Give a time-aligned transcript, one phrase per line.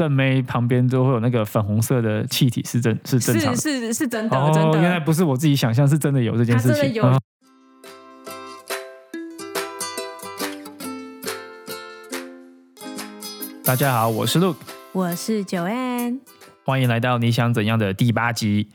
[0.00, 3.86] 正妹旁边都会有那个粉红色的气体，是真是正常是的。
[3.88, 6.76] 是是真的，哦，真的，原来不是我自己想象，是真的有这件事情。
[6.76, 7.20] 真的有嗯
[13.62, 14.56] 大家好，我是 Luke，
[14.92, 16.18] 我是九安，
[16.64, 18.70] 欢迎来到你想怎样的第八集。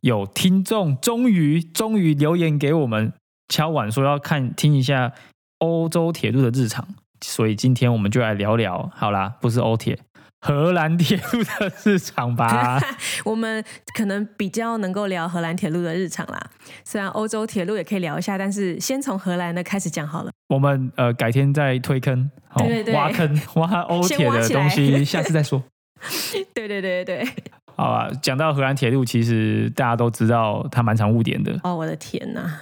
[0.00, 3.12] 有听众终于终于留言给我们，
[3.48, 5.12] 敲碗说要看听一下
[5.58, 6.88] 欧洲铁路的日常，
[7.20, 8.90] 所以今天我们就来聊聊。
[8.94, 9.98] 好啦，不是欧铁，
[10.40, 12.80] 荷兰铁路的日常吧。
[13.24, 13.62] 我们
[13.94, 16.40] 可能比较能够聊荷兰铁路的日常啦。
[16.84, 20.30] 虽然欧洲铁路也可以聊一下，但是先从荷兰的开始讲好了。
[20.48, 25.62] 我们呃改天再推坑，哦对对对挖坑 挖欧铁的东西，下次再说。
[26.54, 27.28] 对对对对对，
[27.76, 31.54] 好吧，讲到荷兰铁路，其实大家都知道它蛮常误点的。
[31.62, 32.60] 哦，我的天哪！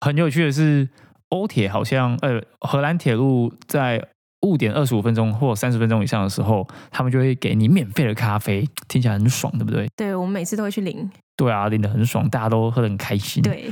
[0.00, 0.88] 很有趣的是，
[1.28, 4.02] 欧铁好像呃，荷兰铁路在
[4.42, 9.88] 误点二十五分钟或三十分钟以上的时候，他们就会给你免费的咖啡，听起来很爽，对不对？
[9.96, 11.10] 对我们每次都会去领。
[11.36, 13.70] 对啊，领的很爽，大家都喝得很开心。，对，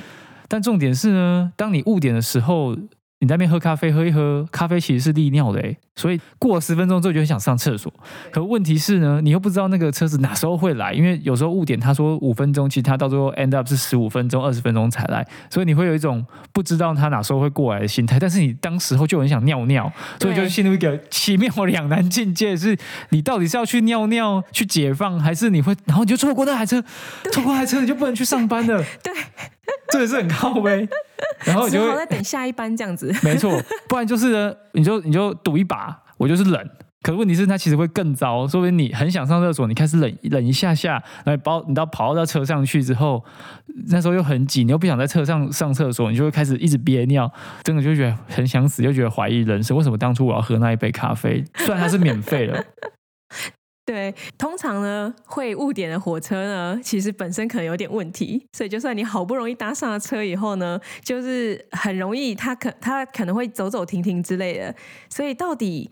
[0.49, 2.77] 但重点是呢，当你误点的时候，
[3.21, 7.91] 你在那边喝咖啡，喝一喝，咖啡其实是利尿的诶，所以过了十分钟之后就很想上厕所。
[8.31, 18.19] 可问题是呢，你又不知道那个车子哪时候会来，因为有时候误点他说五分钟，其实他到最后 end up 是十五分钟、二十分钟才来，所以你会有一种不知道他哪时候会过来的心态。
[18.21, 22.77] 但是你当时候就很想尿尿，所以就陷入一个奇妙两难境界：是
[23.09, 26.85] 你到底是要去尿尿去解放，还是你会然后你就错过那台车，
[27.33, 28.85] 错过那台车你就不能去上班了。
[29.03, 29.13] 对，
[29.89, 30.87] 这也是很靠背。
[31.45, 33.13] 然后你就会好再等下一班这样子。
[33.23, 36.71] 没错，不然就是呢，你就你就赌一把，我就是冷。
[37.03, 38.49] 可是问题是，它其实会更糟。
[38.49, 43.25] 说不定你很想上厕所，你开始忍忍一下下，然后你包你到跑到车上去之后，
[43.91, 49.77] 那时候又很挤，你又不想在车上上厕所，你就会开始一直憋尿，真的就觉得很想死，就觉得怀疑人生。
[49.77, 51.45] 为什么当初我要喝那一杯咖啡？
[51.59, 52.65] 虽然它是免费的，
[53.87, 64.75] 对，通常呢会误点的火车呢，其实本身可能有点问题，所以就算你好不容易搭上了车以后呢，就是很容易它可它可能会走走停停之类的，
[65.09, 65.89] 所以到底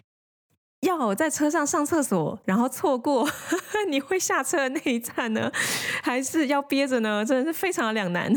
[0.80, 3.28] 要在车上上厕所，然后错过
[3.88, 5.50] 你会下车的那一站呢，
[6.02, 7.24] 还是要憋着呢？
[7.24, 8.34] 真的是非常的两难。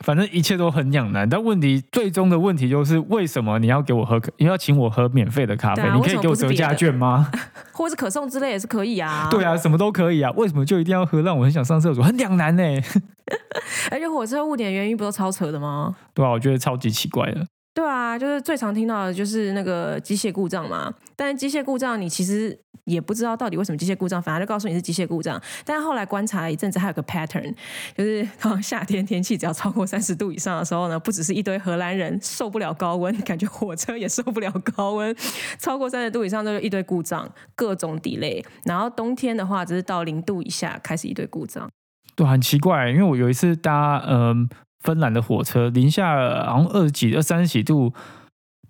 [0.00, 1.28] 反正一切都很两难。
[1.28, 4.20] 但问题最终的问题就是，为什么你要给我喝？
[4.38, 5.82] 你要请我喝免费的咖啡？
[5.82, 7.30] 啊你可以给我折价券吗？
[7.72, 9.28] 或是可送之类也是可以啊。
[9.30, 11.22] 对啊，什么都可以啊，为什么就一定要喝？
[11.22, 12.62] 让我很想上厕所，很两难呢。
[13.90, 15.94] 而且火车误点原因不都超扯的吗？
[16.14, 17.46] 对啊，我觉得超级奇怪的。
[17.78, 20.92] 对啊，就是最常听到的就是那个机械故障嘛。
[21.14, 25.40] 但是机械故障你其实也不知道到底为什么机械故障，反而就告诉你是机械故障。
[25.64, 27.54] 但是后来观察了一阵子，还有个 pattern，
[27.96, 28.28] 就是
[28.60, 35.14] 夏天天气只要超过三十度以上的时候呢，不只是一堆荷兰人受不了高温，感觉火车也受不了高温，
[35.60, 38.44] 超过三十度以上就是一堆故障，各种 delay。
[38.64, 41.70] 然后冬天的话，只是到零度以下开始一堆故障。
[42.16, 44.48] 对，很奇怪，因为我有一次搭嗯、
[44.84, 46.16] 芬兰的火车，零下
[46.46, 47.92] 好像二十几、二三十几度，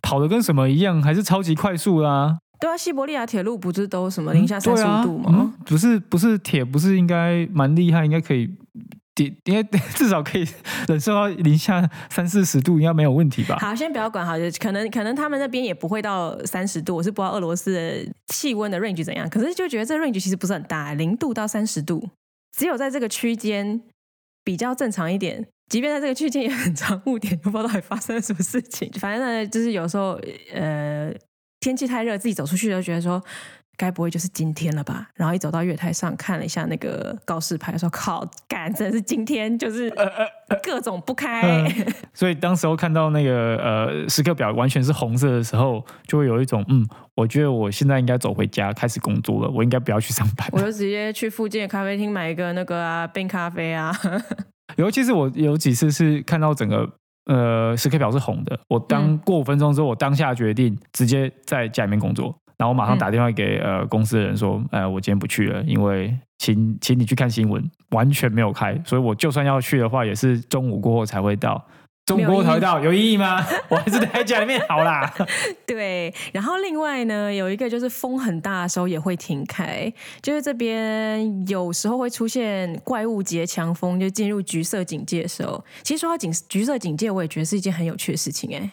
[0.03, 5.31] 跑的跟什么一样，还是超级快速啦、对啊，西伯利亚铁路不是都什么零下三十五度吗？
[5.33, 8.51] 嗯，不是不是铁，不是应该蛮厉害，应该可以。
[9.21, 9.61] 应应该
[9.97, 10.47] 至少可以
[10.87, 13.59] 忍受到零下三四十度，应该没有问题吧？
[13.59, 22.09] 好，先不要管好，就可能可能他们那边也不会到三十度，我是不知道俄罗斯的气温的 range 怎样，可是就觉得这 range 其实不是很大，零度到三十度，
[22.57, 23.81] 只有在这个区间
[24.49, 25.47] 比较正常一点。
[25.69, 28.91] 即便在这个区间也很长误点，都不知道到底发生了什么事情。
[28.99, 30.19] 反正呢，就是有时候
[30.55, 31.13] 呃
[31.61, 33.23] 天气太热，自己走出去就觉得说。
[33.79, 35.09] 该不会就是今天了吧？
[35.15, 39.91] 然后一走到月台上看了一下那个告示牌，说：“靠，干，真的是今天，就是
[40.63, 41.43] 各种不开。
[41.43, 46.85] 嗯所以当时候看到那个呃时刻表完全是红色的时候，就会有一种嗯，
[47.15, 50.49] 我觉得我现在应该走回家开始工作了，我应该不要去上班。
[50.51, 53.95] 我就直接去附近的咖啡厅买一个那个啊冰咖啡啊。
[54.77, 56.89] 尤其是我有几次是看到整个
[57.27, 71.65] 呃时刻表是红的，我当嗯过五分钟之后，我当下决定直接在家里面工作，然后我马上打电话给、呃公司的人说，呃我今天不去了，因为请请你去看新闻，完全没有开，所以我就算要去的话，也是中午过后才会到。
[72.07, 73.45] 中午过后才会到，有意义吗？
[73.69, 75.13] 我还是待在家里面好啦。
[75.67, 79.93] 对，然后另外呢，有一个就是风很大的时候也会停开，
[80.23, 85.63] 就是这边有时候会出现怪物级的强风，就进入橘色警戒的时候。
[85.83, 88.71] 其实说到警橘色警戒，我也觉得是一件很有趣的事情哎。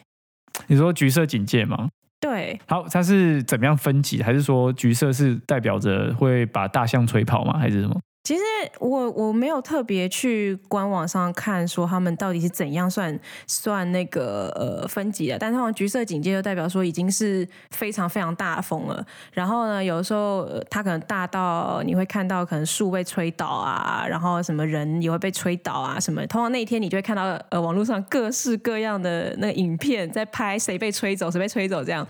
[0.68, 1.89] 你说橘色警戒吗？
[2.25, 4.24] 对，好，它是怎么样分级？
[4.24, 7.60] 还是说橘色是代表着会把大象吹跑吗？
[7.60, 8.01] 还是什么？
[8.25, 8.42] 其实
[8.80, 19.06] 我我没有特别去官网上看说他们到底是怎样算算那个呃分级的，但是橘色警戒就代表说已经是非常非常大风了。
[19.31, 26.25] 然后呢，有的时候它可能大到你会看到可能树被吹倒啊，然后什么人也会被吹倒啊什么。
[26.25, 32.06] 通常那一天你就会看到呃网络上各式各样的那个影片在拍谁被吹走谁被吹走这样。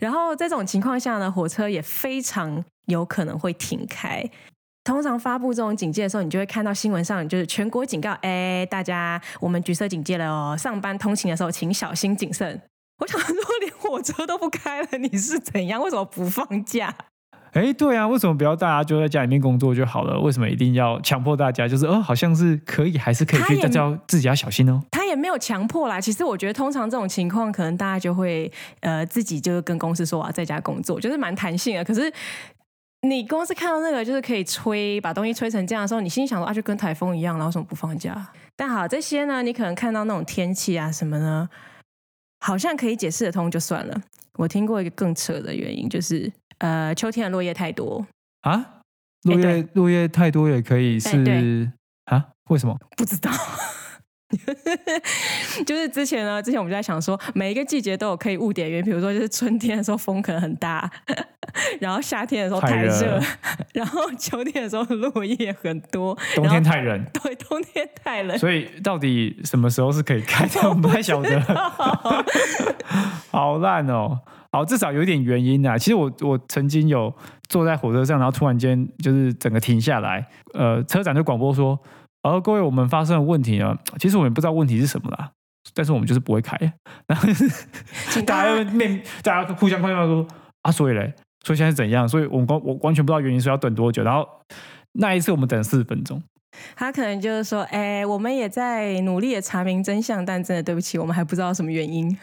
[0.00, 4.28] 然后在这种情况下呢，火车也非常有可能会停开。
[4.90, 12.60] 通常发布这种警戒的时候，你就会看到新闻上就是全国警告，哎，大家我们橘色警戒了哦，上班通勤的时候请小心谨慎。
[12.98, 15.80] 我想说，连火车都不开了，你是怎样？
[15.80, 16.92] 为什么不放假？
[17.52, 20.18] 哎，对啊，为什么不要大家就在家里面工作就好了？
[20.18, 21.68] 为什么一定要强迫大家？
[21.68, 24.82] 就是哦，好像是可以还是可以去，大家要自己要小心哦。
[24.90, 26.00] 他也没有强迫啦。
[26.00, 28.50] 其实我觉得，通常这种情况，可能大家就会
[28.80, 31.84] 呃自己就是跟公司说啊，在家工作，就是蛮弹性的。
[31.84, 32.12] 可是。
[33.02, 38.30] 你公司看到那个就是可以吹，把东西吹成这样的时候，你心里想说啊，就跟台风一样，然后为什么不放假？
[38.56, 41.48] 但好，这些呢，你可能看到那种天气啊什么呢，
[42.40, 44.02] 好像可以解释得通就算了。
[44.34, 48.06] 我听过一个更扯的原因，就是呃，秋天的落叶太多
[48.42, 48.82] 啊，
[49.22, 51.70] 落叶落叶太多也可以是
[52.04, 52.28] 啊？
[52.50, 52.78] 为什么？
[52.96, 53.30] 不知道。
[55.66, 60.88] 就是之前呢，之前我们就在想说，每一个季节都有可以误点原因，比如说就是春天的时候风可能很大，
[61.80, 63.20] 然后夏天的时候太热，
[63.74, 68.38] 然后秋天的时候落叶很多，冬天太冷，对，冬天太冷。
[68.38, 71.40] 所以到底什么时候是可以开的，我们不太晓得。
[73.30, 74.20] 好烂哦！
[74.52, 75.78] 好，至少有一点原因啊。
[75.78, 77.12] 其实我我曾经有
[77.48, 81.78] 坐在火车上，然后突然间就是整个停下来，呃，车长就广播说。
[82.22, 83.76] 而各位，我们发生的问题呢？
[83.98, 85.30] 其实我们不知道问题是什么啦，
[85.74, 86.56] 但是我们就是不会开。
[87.06, 87.26] 然后
[88.26, 90.26] 大家面，大家互相看到说
[90.62, 91.14] 啊，所以嘞，
[91.44, 92.06] 所以现在是怎样？
[92.06, 94.02] 所以我们光我完全不知道原因，说要等多久。
[94.02, 94.28] 然后
[94.92, 96.22] 那一次我们等四十分钟。
[96.76, 102.14] 他可能就是说，哎，我们也在努力的查明真相，但真的对不起，我们还不知道什么原因。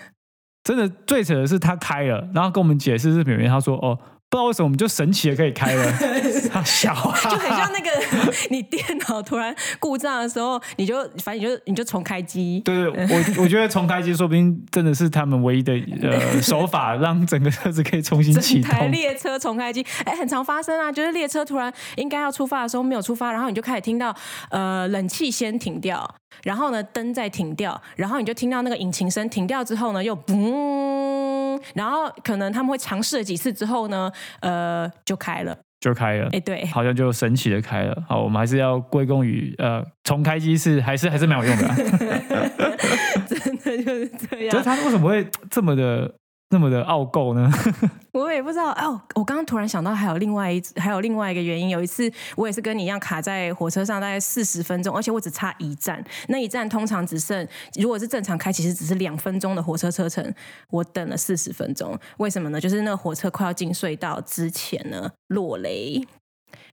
[0.64, 3.98] 真的最扯的是他开了，然后跟我们解释是原因，他说哦。
[4.30, 5.94] 不知道为什么我们就神奇的可以开了，
[6.66, 7.90] 小就很像那个
[8.52, 12.62] 你电脑突然故障的时候，你就反正你就你就重开机。
[12.66, 18.70] 对对，我我觉得重开机说不定真的是他们唯一的呃 手法，让整个车子可以重新启动。
[18.70, 24.14] 台列车重开机，哎，很常发生啊，就是列车突然应该要出发的时候没有出发，然后你就开始听到
[24.50, 31.47] 呃冷气先停掉，然后呢灯再停掉，然后你就听到那个引擎声停掉之后呢又嘣。
[31.74, 34.12] 然后可能他们会尝试了几次之后呢，
[34.42, 36.30] 呃，就开了，就开了。
[36.32, 38.04] 哎，对，好像就神奇的开了。
[38.08, 41.68] 好，我们还是要归功于呃，重开机是还是还是蛮有用的。
[43.28, 44.50] 真的就是这样。
[44.52, 46.14] 就是他为什么会这么的？
[46.50, 47.52] 那么的傲够呢？
[48.14, 48.72] 我也不知道。
[48.72, 51.68] 哦，我刚刚突然想到，还有另外一还有另外一个原因。
[51.70, 56.02] 有一次，我也是跟你一样卡在火车上，大概四十分钟，而且我只差一站。
[56.30, 57.46] 那一站通常只剩，
[57.76, 60.34] 如果是正常开，其实只是两分钟的火车车程。
[60.70, 62.62] 我等了四十分钟，为什么呢？
[62.62, 66.08] 就是那个火车快要进隧道之前呢，落雷。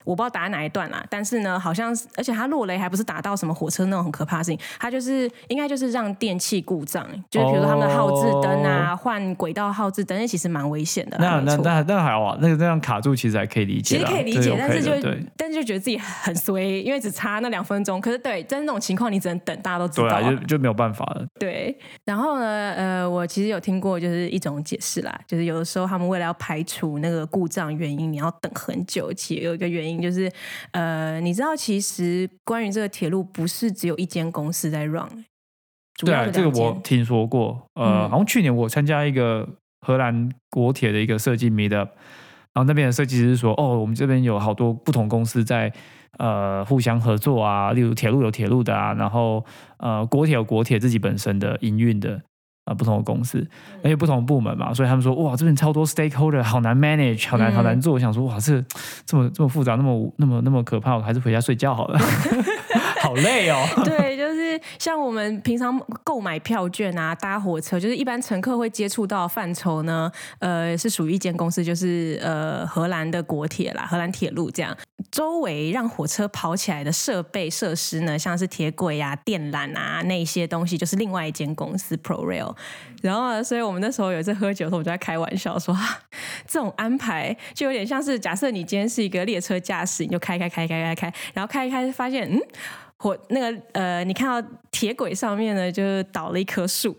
[0.05, 11.17] 我不知道打在哪一段啦，但是呢，好像而且它落雷还不是打到什么火车那种很可怕的事情，它就是应该就是让电器故障，就是比如说他们的号志灯啊，换轨道号志灯，那其实蛮危险的。
[11.19, 14.91] 那那那那还好啊，那个那样卡住其实还可以理解，其实可以理解，但是就
[15.35, 17.99] 但是就觉得自己很衰，因为只差那两分钟。
[17.99, 21.25] 可是对，在那种情况你只能等，大家都知道，就就没有办法了。
[21.39, 29.94] 对，然后呢，呃，我其实有听过就是一种解释啦，就是有的时候他们为了要排除那个故障原因，你要等很久，其实有一个原因。
[30.01, 30.31] 就是，
[30.71, 35.25] 呃，你知道，其实关于这个铁路，不是只有一间公司在 run，
[35.99, 37.67] 对啊，这个我听说过。
[37.75, 39.47] 呃，好像去年我参加一个
[39.81, 41.89] 荷兰国铁的一个设计 meet up，
[42.53, 45.71] 然后那边的设计师说，哦，我们这边有好多不同公司在
[46.17, 49.45] 呃互相合作啊，例如铁路有铁路的啊，然后
[49.77, 52.21] 呃国铁有国铁自己本身的营运的。
[52.65, 53.47] 啊，不同的公司，
[53.83, 57.93] 而且不同的部门嘛，所以他们说，哇，这边超多 stakeholder，好难 manage，好难，好难做。
[57.93, 58.59] 我想说，哇，这
[59.05, 61.99] 这么这么复杂，那么那么那么可怕，我还是回家睡觉好了，
[63.01, 63.63] 好累哦。
[63.85, 74.75] 对，就是像我们平常购买票券啊，搭火车，就是一般乘客会接触到范畴呢，呃，是属于一间公司，就是呃荷兰的国铁啦，荷兰铁路这样。
[75.11, 82.54] 周围让火车跑起来的设备设施呢，像是铁轨啊、电缆啊那些东西，就是另外一间公司 ProRail。
[83.01, 85.75] 然后，所以我们那时候有一次喝酒的时候，我们就在开玩笑说，
[86.47, 92.39] 这种安排就有点像是假设你今天是一个列车驾驶，你就开开开开开开，然后开一开发现，嗯，
[92.97, 96.97] 火那个呃，你看到铁轨上面呢，就倒了一棵树。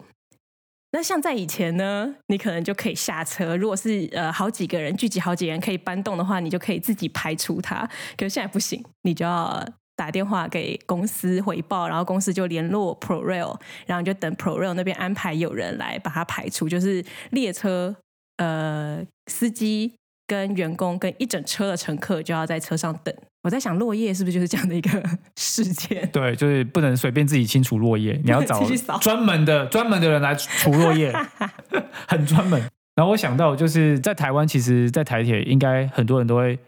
[0.92, 3.54] 那像在以前呢，你可能就可以下车。
[3.56, 7.86] 如果是呃好几个人聚集，好几个人可以搬动的话，你就可以自己排除它。
[8.16, 9.62] 可是现在不行，你就要
[9.96, 17.96] 打电话给公司回报，然后公司就联络 ProRail，然后就等 ProRail 那边安排有人来把它排除，就是列车
[18.36, 19.94] 呃司机。
[20.28, 23.14] 跟员工跟一整车的乘客就要在车上等。
[23.44, 24.90] 我在想落叶是不是就是这样的一个
[25.36, 26.04] 事件？
[26.12, 28.60] 对，就是不能随便自己清除落叶，你要找
[28.98, 31.14] 专门的专门的人来除落叶，
[32.08, 32.60] 很专门。
[32.96, 36.58] 然后我想到就是在台湾，其实，在台铁应该很多人都会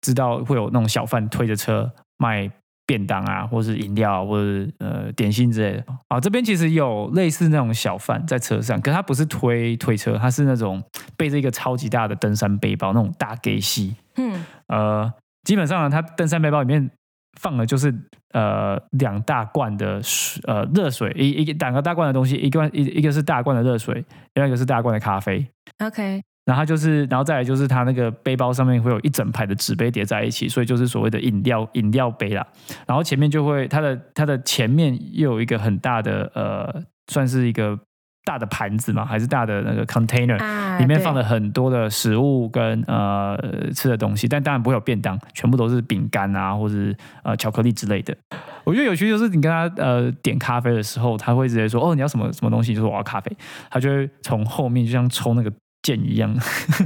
[0.00, 1.88] 知道会有那种小贩推着车
[2.20, 2.48] 卖。
[2.86, 6.18] 便当啊，或是饮料，或者呃点心之类的啊。
[6.18, 10.82] 这边其实有类似那种小贩在车上，可他不是推推车，他是那种
[11.16, 13.94] 背着一个超级大的登山背包，那种大给西。
[14.16, 15.12] 嗯，呃，
[15.44, 16.90] 基本上呢，他登山背包里面
[17.40, 17.94] 放的就是
[18.32, 25.46] 呃两大罐的水，呃热水，一一两个大罐的东西，一罐一一个是大罐的热水，另外一个是大罐的咖啡。
[25.78, 26.20] OK。
[26.50, 32.44] 然后就是，然后再来就是，它那个背包上面会有一整排的纸杯叠在一起，所以就是所谓的饮料饮料杯啦。
[32.88, 37.78] 然后前面就会，它的它的前面又有一个很大的呃，算是一个
[38.24, 40.36] 大的盘子嘛，还是大的那个 container，
[40.80, 43.38] 里面放了很多的食物跟呃
[43.72, 46.74] 吃的东西，但当然不会有便当，全部都是饼干啊，或者
[47.22, 48.12] 呃巧克力之类的。
[48.64, 53.30] 我觉得有趣就是你跟他呃点咖啡的时候，他会直接说哦你要什么什么东西，就说我要咖啡，
[53.70, 55.52] 他就会从后面就像抽那个。
[55.82, 56.34] 剑一样，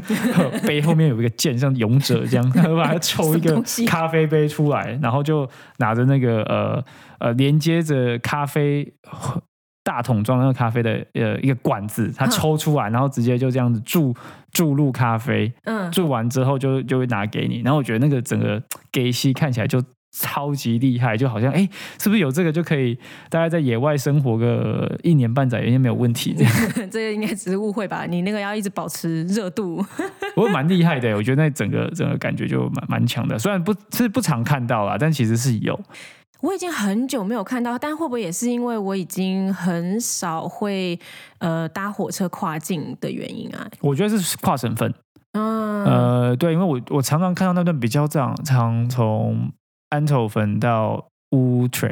[0.66, 5.48] 杯后面有一个剑，像勇者这样， 把它抽一个咖啡杯出来，然后就
[5.78, 6.84] 拿着那个呃
[7.18, 8.92] 呃连接着咖啡
[9.82, 14.14] 大桶装那个咖啡的呃一个管子，它抽出来，然后直接就这样子注
[14.52, 19.82] 注入咖啡，嗯，注完之后就就会拿给你，然后我觉得那个整个给西看起来就。
[20.16, 21.68] 超级厉害，就好像哎，
[21.98, 22.96] 是不是有这个就可以
[23.28, 26.32] 大概在野外生活个一年半载，应该没有问题。
[26.38, 26.54] 这样，
[26.88, 28.06] 这个应该只是误会吧？
[28.06, 29.84] 你那个要一直保持热度。
[30.36, 33.36] 不过蛮厉害的，我觉得那整个整个感觉就蛮蛮强的。
[33.36, 35.78] 虽然不是不常看到啦，但其实是有。
[36.40, 40.96] 我已经很久没有看到，但会不会也是因为我已经很少会
[41.38, 43.68] 呃搭火车跨境的原因啊？
[43.80, 44.94] 我觉得是跨省份。
[45.32, 49.50] 嗯，呃，对，因为我我常常看到那段比较这样，常从。
[49.90, 51.88] 安头粉到乌特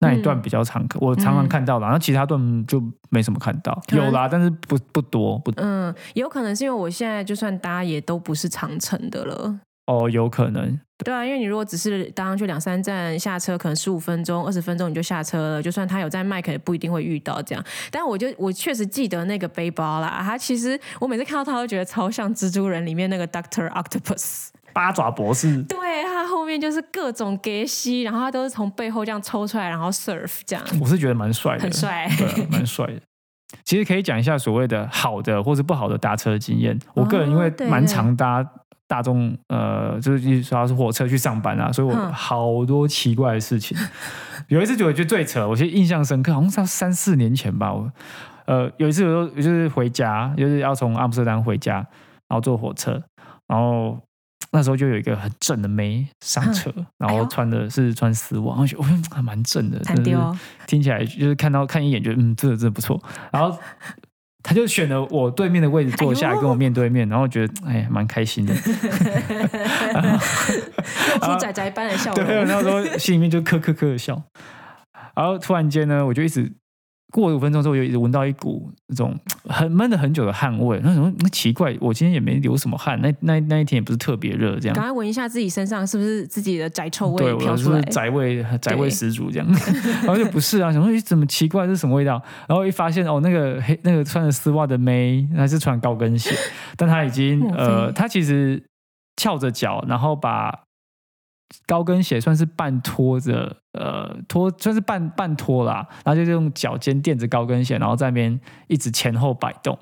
[0.00, 5.52] 那一段比较常，我常常看到了，然后其他段就没什么看到，有啦，但是不不多不。
[5.56, 9.60] 嗯，有可能是因为我现在就算搭也都不是长程的了。
[9.86, 10.78] 哦，有可能。
[11.04, 17.64] 对啊，因为你如果只是搭上去两三站下车，可能十五分钟、二十分钟你就下车了，就算他有在卖，可能不一定会遇到这样。
[17.90, 24.48] 但我就我确实记得那个背包啦，他其实我每次看到他都觉得超像蜘蛛人里面那个 Doctor Octopus。
[24.72, 30.64] 八爪博士，对他后面就是各种给吸，然后他都是从背后这样抽出来，然后 surf 这样。
[30.80, 33.00] 我是觉得蛮帅的，很帅，对，蛮帅的。
[33.64, 36.78] 其实可以讲一下所谓的好的或是不好的搭车经验。
[36.94, 38.42] 我个人因为蛮常搭
[38.88, 43.76] 大众，呃，就是主要是火车去上班啊，所以我好多奇怪的事情。
[44.48, 47.72] 有一次我觉得最扯，我其实印象深刻，好像是三四年前吧。
[47.72, 47.90] 我
[48.46, 53.02] 呃有一次我就是回家，就是要从阿姆斯特丹回家，然后坐火车，
[53.46, 53.98] 然后。
[54.54, 59.80] 那时候就有一个很正的妹上车，然后穿的是穿丝袜，我觉得还蛮正的，
[60.66, 63.02] 听起来就是看到看一眼觉得嗯，这个真的不错。
[63.30, 63.58] 然后
[64.42, 68.72] 他就选了我对面的位置坐下，跟我面对面，然后觉得哎，蛮开心的，出
[71.38, 72.22] 仔仔般的笑容。
[72.26, 74.22] 对，然后说心里面就咯咯咯的笑。
[75.14, 76.52] 然后突然间呢，我就一直。
[77.12, 79.14] 过了五分钟之后，又一直闻到一股那种
[79.44, 80.80] 很闷了很久的汗味。
[80.82, 84.74] 那什么，那奇怪，我今天也没流什么汗，那那那一天也不是特别热，这样。
[84.74, 87.82] 赶快闻一下自己身上是不是自己的宅臭味飘出来？
[87.82, 89.46] 宅味， 宅味十足这样。
[90.02, 92.20] 然后就不是啊，想说怎么奇怪，这是什么味道？
[92.48, 96.34] 然后一发现哦，那个黑那个穿着丝袜的妹，她是穿高跟鞋，
[96.76, 98.62] 但她已经呃，她其实
[99.16, 100.60] 翘着脚，然后把。
[101.66, 109.78] 高跟鞋算是半拖着，呃，拖算是半半拖啦，然后就用脚尖垫着高跟鞋，然后在那边一直前后摆动，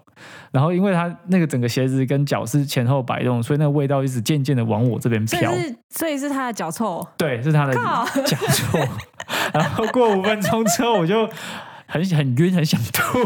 [0.50, 5.52] 然后因为它那个整个鞋子跟脚是前后摆动，所以那个味道一直渐渐的往我这边飘，
[5.90, 8.78] 所以是他的脚臭，对，是他的脚臭，
[9.52, 11.28] 然后过五分钟 之后我就
[11.86, 13.18] 很很晕，很想吐，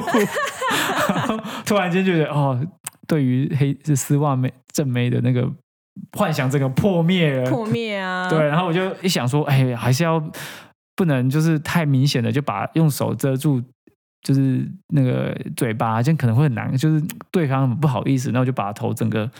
[1.66, 2.60] 突然间觉得哦，
[3.06, 5.50] 对于黑是丝袜妹正妹的那个。
[6.16, 8.28] 幻想这个破灭了，破灭啊！
[8.30, 10.22] 对，然后我就一想说，哎，还是要
[10.96, 13.62] 不能就是太明显的就把用手遮住，
[14.22, 19.30] 就是那个嘴巴，这样可能会很难，就是对方不好意思，然后就把头整个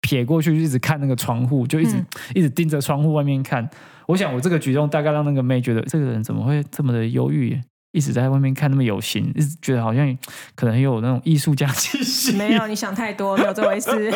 [0.00, 1.96] 撇过去，一直看那个窗户，就一直
[2.34, 3.68] 一直盯着窗户外面看。
[4.06, 7.60] 我想我这个举动大概让那个妹觉得这个人怎么会这么的忧郁？
[7.92, 10.16] 一直在外面看那么有型，一直觉得好像
[10.54, 12.36] 可能很有那种艺术家气息。
[12.36, 13.90] 没有，你想太多，没有这回事。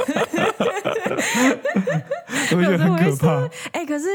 [2.54, 3.49] 我觉得很可怕。
[3.73, 4.07] 哎、可是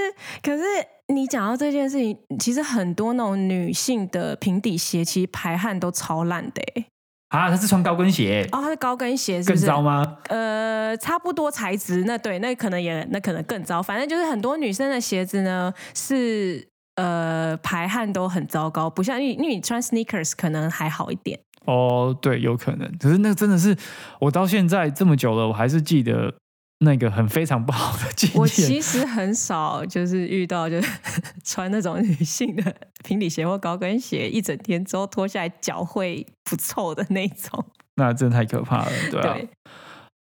[0.41, 0.63] 可是
[1.07, 6.85] 你讲到这件事情，其实很多那种女性的平底鞋，其实排汗都超烂的、欸。
[7.29, 9.67] 啊，他是穿高跟鞋，哦，它是高跟鞋，是更不是？
[9.67, 10.17] 糟吗？
[10.29, 13.83] 呃，差不多材质，那对，那可能也那可能更糟。
[13.83, 16.67] 反正就是很多女生的鞋子呢是
[16.99, 21.39] 呃排汗都很糟糕，不像因为因为你穿 sneakers 可能还好一点。
[21.65, 22.97] 哦，对，有可能。
[22.97, 23.77] 可是那个真的是，
[24.19, 26.33] 我到现在这么久了，我还是记得
[26.79, 28.47] 那个很非常不好的经我。
[28.47, 30.89] 其实很少就是遇到就是
[31.43, 37.63] 穿那种女性的平底鞋或高跟鞋，一整天之后脱下来脚会不臭的那种。
[37.95, 39.33] 那真的太可怕了，对啊。
[39.33, 39.49] 对，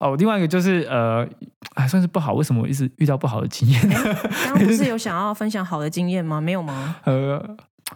[0.00, 1.26] 哦，另外一个就是呃，
[1.76, 2.32] 还算是不好。
[2.32, 3.80] 为什么我一直遇到不好的经验？
[3.88, 6.40] 刚刚不是有 想要分享好的经验吗？
[6.40, 6.96] 没有吗？
[7.04, 7.40] 呃，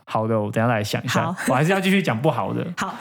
[0.04, 1.36] 好的，我等一下来想一下好。
[1.48, 2.94] 我还是要继续讲不好的，好，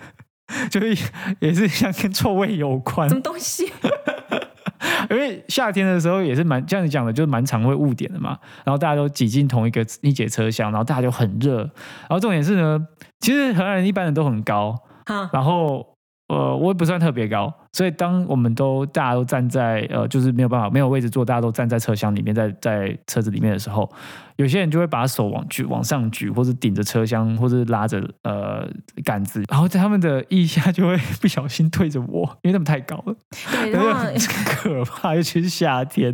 [0.70, 1.06] 就是
[1.40, 3.14] 也是像跟臭味有关什。
[3.14, 3.70] 么东西？
[5.10, 8.36] 因为夏天的时候也是蛮像你讲的，就是蛮常会误点的嘛。
[8.64, 11.58] 然后大家都挤进同一个一节车厢，然后大家就很热。
[11.58, 12.78] 然后重点是呢，
[13.20, 14.74] 其实荷兰人一般人都很高，
[15.06, 15.97] 哈，然后
[16.28, 23.90] 呃，我也不算特别高，所以当我们都大家都站在呃，就是没有办法没有位置坐，大家都站在车厢里面，在在车子里面的时候，
[24.36, 28.68] 有些人就会把手往举往上举，或者顶着车厢，或者拉着呃
[29.04, 33.14] 杆子，然后在他们的腋下就会不小心对着我，因为他们太高了，
[33.50, 36.12] 对， 然后很可怕，尤其是夏天。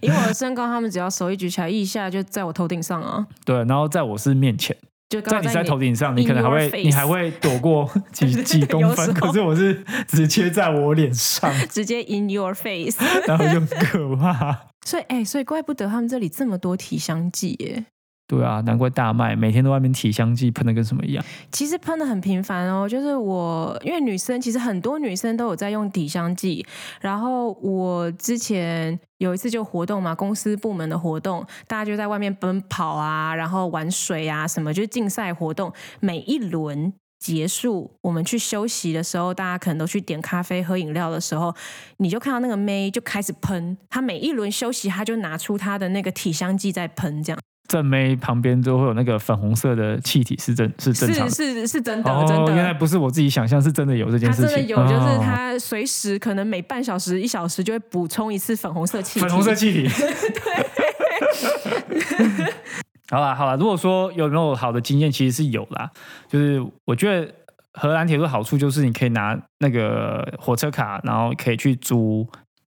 [0.00, 4.76] 以我的 身高，他们只要手一举起来，腋下就在我头顶上啊，对，然后在我是面前，
[5.08, 12.96] 就在你在头顶上，你可能还会你还会躲过几 几公分，可是我是直接在我脸上， 直接 in your face。
[13.26, 14.66] 然后就很可怕。
[14.84, 17.86] 所以，哎、所以怪不得他们这里这么多体香剂耶。
[18.28, 21.24] 对啊，难怪大卖，每天都外面体香剂喷的跟什么一样。
[21.52, 26.66] 其实喷的很频繁哦，就是我因为女生其实很多女生都有在用体香剂，
[27.00, 36.92] 然后我之前有一次就活动嘛，公司部门的活动，大家就在外面奔跑啊，然后玩水啊什么，就是竞赛活动，每一轮。
[37.18, 41.52] 结束，我们去休息的时候，大家可能都去点咖啡、喝饮料的时候，
[41.96, 43.76] 你就看到那个妹就开始喷。
[43.88, 51.30] 她每一轮休息，她就拿出她的那个体香剂在喷，这样正妹旁边都会有那个粉红色的气体，是真是正常的。
[51.30, 52.54] 是是是真的，哦，真的。
[52.54, 54.50] 原来不是我自己想象，是真的有这件事情。
[54.50, 59.20] 真的有，就是哦他随时可能每半小时、一小时就会补充一次粉红色气体。
[59.20, 59.88] 粉红色气体。
[59.88, 60.66] 对
[63.08, 65.88] 好啦好啦，如果说有没有好的经验，其实是有啦。
[66.28, 67.32] 就是我觉得
[67.74, 72.26] 荷兰铁路好处就是你可以拿那个火车卡，然后可以去租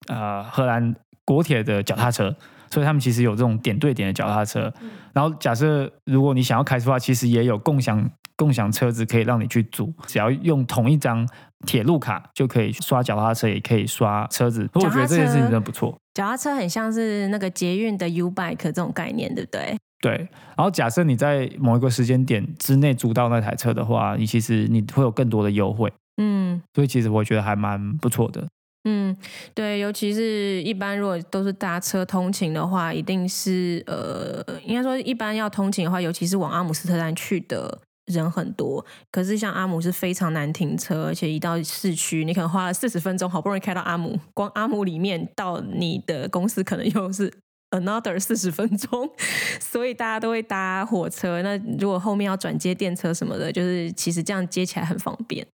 [0.07, 2.35] 呃荷兰国铁的脚踏车，
[2.73, 4.73] 所以他们其实有这种点对点的脚踏车。
[5.13, 11.27] 然后假设如果你想要开车的话，其实也有共享共享车子可以让你去租，只要用同一张
[11.67, 14.67] 铁路卡就可以刷脚踏车，也可以刷车子。
[14.73, 15.95] 我觉得这件事情真的不错。
[16.15, 19.77] 脚踏车很像是那个捷运的 U Bike 这种概念，对不对？
[20.01, 28.45] 对，然后假设你在某一个时间点之内租到那台车的话，你其实你会有更多的优惠，嗯所以其实我觉得还蛮不错的。
[28.85, 29.15] 嗯，
[29.53, 37.79] 对，尤其是一般如果都是搭车通勤的话，一定是呃，应该说一般要通勤的话，尤其是往阿姆斯特丹去的。
[38.07, 47.31] 人很多，可是像阿姆是非常难停车，而且一到市区，你可能花了四十分钟，好不容易开到阿姆，光阿姆里面到你的公司可能又是
[47.69, 49.09] another 四十分钟，
[49.61, 51.41] 所以大家都会搭火车。
[51.43, 55.47] 那如果后面要转接电车什么的，就是其实这样接起来很方便。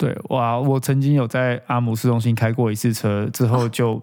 [0.00, 4.02] 对，哇，我曾经有在阿姆市中心开过一次车，之后就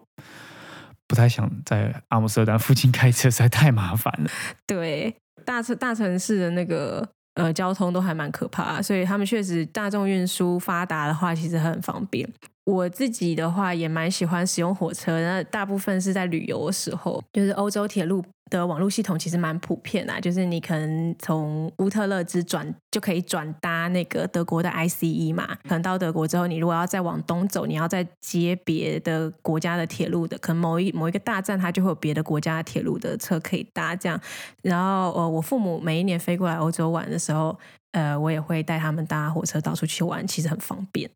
[1.08, 4.30] 不太想在阿姆斯特丹附近开车，实在太麻烦了。
[4.68, 12.30] 对，大城大城市的那个呃交通都还蛮可怕，所以他们确实大众运输发达的话，其实很方便。
[12.66, 34.20] 我自己的话也蛮喜欢使用火车，那大部分是在旅游的时候，就是欧洲铁路的网络系统其实蛮普遍啊，就是你可能从乌特勒支转就可以转搭那个德国的 ICE 嘛，可能到德国之后，你如果要再往东走，你要再接别的国家的铁路的，可能某一某一个大站它就会有别的国家的铁路的车可以搭这样。
[34.62, 37.58] 然后呃，我父母每一年飞过来欧洲玩的时候，
[37.92, 41.10] 呃，我也会带他们搭火车到处去玩，其实很方便。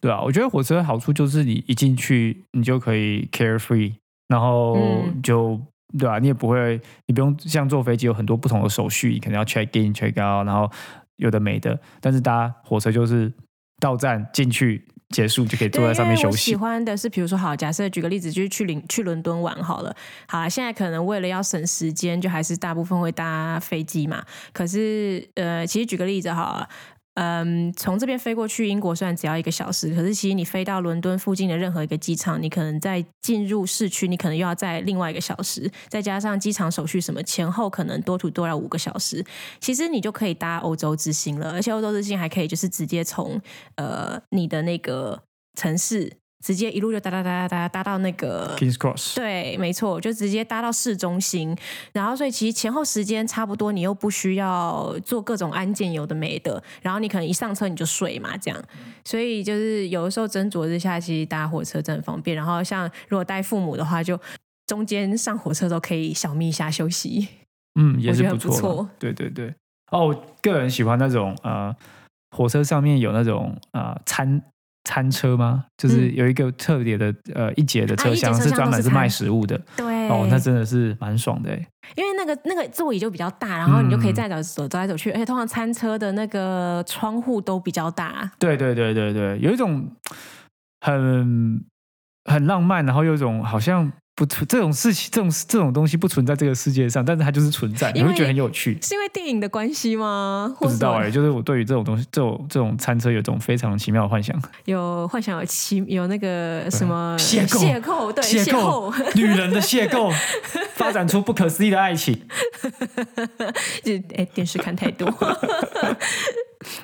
[0.00, 3.94] 对啊，我觉得火车的好处就是你一进去，你就可以 carefree，
[4.28, 5.58] 然后嗯就、
[5.98, 10.70] 对啊，你也不会，你不用像坐飞机有很多不同的手续，你可能要 check in、check out，然后
[11.16, 11.78] 有的没的。
[12.00, 13.32] 但是搭火车就是
[13.80, 16.56] 到站进去，结束，就可以坐，在上面休息我喜息。
[16.56, 19.94] 欢的是，比如说，好，假设举个例子，就是去伦去伦敦玩好了。
[20.26, 24.24] 好啊，现在可能为了要省时间，就还是大部分会搭飞机嘛。
[24.52, 26.68] 可是，呃，其实举个例子好了。
[27.16, 39.24] 嗯，从这边飞过去英国虽然只要一个小时，可是其实你飞到伦敦附近的任何一个机场，你可能在进入市区，你可能又要在另外一个小时，再加上机场手续什么前后可能多途多要五个小时。
[39.60, 43.40] 其实你就可以搭欧洲之星了，而且欧洲之星还可以就是直接从
[43.76, 45.22] 呃你的那个
[45.58, 46.12] 城市
[46.46, 51.56] 直接一路就搭搭搭搭搭搭到那个 Kings Cross，对，没错，就直接搭到市中心，
[51.92, 58.62] 然后所以其实前后时间差不多，你又不需要做各种安检有的没的，然后你可能一上车你就睡嘛，这样，
[59.04, 62.36] 所以就是有的时候斟酌之下，其实搭火车真的很方便。
[62.36, 64.16] 然后像如果带父母的话，就
[64.68, 67.26] 中间上火车都可以小眯一下休息。
[67.74, 68.36] 嗯，也是不。
[68.36, 69.52] 不错对对对。
[69.90, 71.74] 哦，我个人喜欢那种呃，
[72.36, 74.40] 火车上面有那种呃餐
[74.86, 75.64] 餐车吗？
[75.76, 79.60] 就是嗯有一个特别的呃一节的车厢是专门是卖食物的。
[79.76, 81.66] 对，哦，那真的是蛮爽的哎。
[81.96, 88.30] 因为那个那个座椅就比较大，然后你就可以再走走走来走去，而且通常餐车的那个窗户都比较大。
[88.38, 89.90] 对对对对对，有一种
[90.80, 91.64] 很
[92.24, 98.78] 很浪漫，然后有一种好像不存这种事情，这种这种东西不存在这个世界上，但是它就是存在，你会觉得很有趣。
[98.80, 100.56] 是因为电影的关系吗？
[100.58, 104.34] 不知道哎、就是我对于这种东西，这种这种餐车有一种非常奇妙的幻想。
[104.64, 110.10] 有幻想有奇有那个什么邂逅邂逅，对邂逅，逅，女人的邂逅，
[110.72, 112.18] 发展出不可思议的爱情。
[113.84, 115.06] 就哎电视看太多。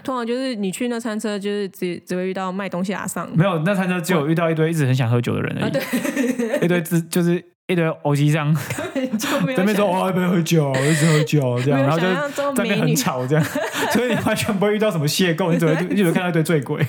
[0.04, 3.28] 通常就是你去那餐车，就是只只会遇到卖东西阿上。
[3.34, 8.54] 没有，那餐车只有遇到一堆一直很想喝酒的人而啊，已，对，一堆只就是一堆欧吉桑
[9.18, 13.44] 就没有在那边说想哦，要不要喝酒，一直喝酒这样，然后就在那边很吵这样，
[13.92, 16.84] 所以你完全不会遇到什么邂逅，你只会 你只会看到一堆醉鬼。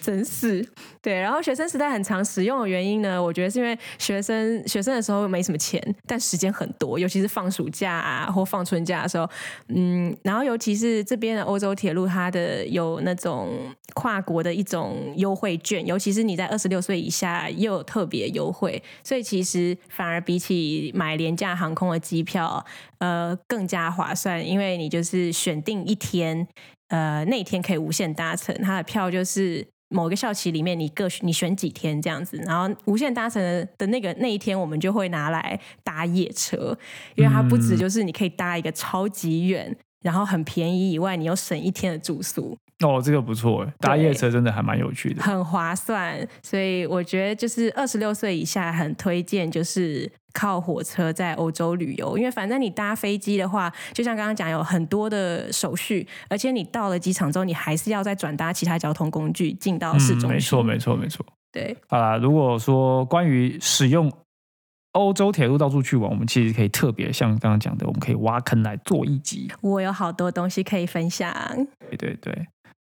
[0.00, 0.66] 真是
[1.02, 1.14] 对。
[1.20, 9.28] 然后学生时代很常使用的原因呢，我觉得是因为学生学生的时候没什么钱，但时间很多，尤其是放暑假啊或放春假的时候，
[9.68, 22.64] 嗯，然后尤其是这边的欧洲铁路，它的有那种跨国的一种优惠券，尤其是你在二十六岁以下又有特别优惠，所以其实反而比起买廉价航空的机票，
[22.98, 26.48] 呃，更加划算，因为你就是选定一天。
[26.88, 36.76] 呃，那一天可以无限搭乘，它的票就是某个校期里面你各你选几天这样子，然后无限搭乘的的那个那一天，我们就会拿来搭夜车，
[37.16, 45.22] 因为它不止就是你可以搭一个超级远，然后很便宜以外，你又省一天的住宿，哦，这个不错哎，搭夜车真的还蛮有趣的。
[45.22, 46.26] 很划算。
[46.42, 60.30] 所以我觉得就是二十六岁以下很推荐，就是靠火车在欧洲旅游，因为反正你搭飞机的话，就像刚刚讲有很多的手续，而且你到了机场之后，你还是要再转搭其他交通工具进到市中心。
[60.30, 61.26] 嗯，没错，没错，没错。
[61.52, 64.10] 对，好啦，如果说关于使用
[64.92, 69.50] 欧洲铁路到处去玩，我们其实可以特别像刚刚讲的，我们可以挖坑来做一集。
[69.60, 71.32] 我有好多东西可以分享。
[71.88, 72.46] 对对对，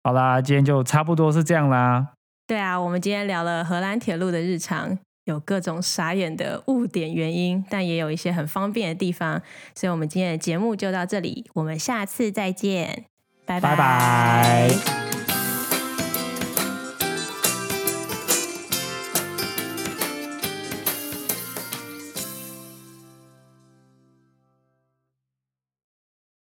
[0.03, 2.07] 好啦，今天就差不多是这样啦。
[2.47, 9.41] 对啊，我们今天聊了荷兰铁路的日常，有各种傻眼的误点原因，但也有一些很方便的地方。
[9.75, 13.05] 所以，我们今天的节目就到这里，我们下次再见，
[13.45, 15.12] 拜拜拜